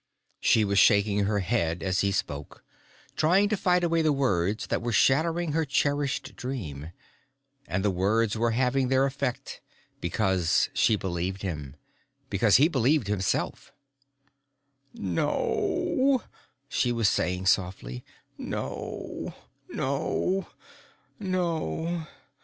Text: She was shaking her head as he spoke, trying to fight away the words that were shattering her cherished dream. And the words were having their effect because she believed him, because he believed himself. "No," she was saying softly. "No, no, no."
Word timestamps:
She 0.39 0.65
was 0.65 0.79
shaking 0.79 1.25
her 1.25 1.41
head 1.41 1.83
as 1.83 1.99
he 1.99 2.11
spoke, 2.11 2.63
trying 3.15 3.49
to 3.49 3.55
fight 3.55 3.83
away 3.83 4.01
the 4.01 4.11
words 4.11 4.65
that 4.65 4.81
were 4.81 4.91
shattering 4.91 5.51
her 5.51 5.63
cherished 5.63 6.35
dream. 6.35 6.89
And 7.67 7.85
the 7.85 7.91
words 7.91 8.35
were 8.35 8.49
having 8.49 8.87
their 8.87 9.05
effect 9.05 9.61
because 9.99 10.69
she 10.73 10.95
believed 10.95 11.43
him, 11.43 11.75
because 12.31 12.55
he 12.55 12.67
believed 12.67 13.09
himself. 13.09 13.71
"No," 14.95 16.23
she 16.67 16.91
was 16.91 17.07
saying 17.07 17.45
softly. 17.45 18.03
"No, 18.39 19.35
no, 19.69 20.47
no." 21.19 22.07